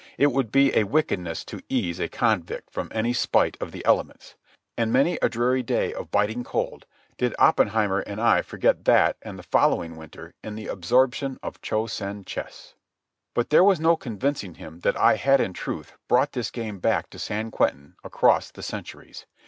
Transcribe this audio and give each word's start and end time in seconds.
It 0.17 0.31
would 0.31 0.51
be 0.51 0.75
a 0.75 0.85
wickedness 0.85 1.45
to 1.45 1.61
ease 1.69 1.99
a 1.99 2.09
convict 2.09 2.71
from 2.73 2.91
any 2.91 3.13
spite 3.13 3.55
of 3.61 3.71
the 3.71 3.85
elements. 3.85 4.33
And 4.75 4.91
many 4.91 5.19
a 5.21 5.29
dreary 5.29 5.61
day 5.61 5.93
of 5.93 6.09
biting 6.09 6.43
cold 6.43 6.87
did 7.19 7.35
Oppenheimer 7.37 7.99
and 7.99 8.19
I 8.19 8.41
forget 8.41 8.85
that 8.85 9.17
and 9.21 9.37
the 9.37 9.43
following 9.43 9.95
winter 9.97 10.33
in 10.43 10.55
the 10.55 10.65
absorption 10.65 11.37
of 11.43 11.61
Cho 11.61 11.85
Sen 11.85 12.25
chess. 12.25 12.73
But 13.35 13.51
there 13.51 13.63
was 13.63 13.79
no 13.79 13.95
convincing 13.95 14.55
him 14.55 14.79
that 14.79 14.97
I 14.97 15.17
had 15.17 15.39
in 15.39 15.53
truth 15.53 15.93
brought 16.07 16.31
this 16.31 16.49
game 16.49 16.79
back 16.79 17.11
to 17.11 17.19
San 17.19 17.51
Quentin 17.51 17.95
across 18.03 18.49
the 18.49 18.63
centuries. 18.63 19.27